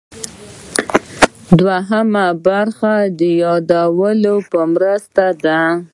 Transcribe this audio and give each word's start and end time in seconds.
دوهمه 1.59 2.25
برخه 2.45 2.93
د 3.19 3.21
یادولو 3.43 4.35
په 4.51 4.59
مرسته 4.73 5.25
ده. 5.43 5.61